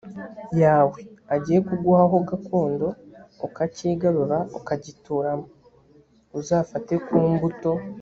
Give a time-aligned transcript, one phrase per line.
[0.63, 0.99] yawe
[1.35, 2.87] agiye kuguha ho gakondo
[3.47, 5.45] ukacyigarurira ukagituramo
[6.39, 7.71] uzafate ku mbuto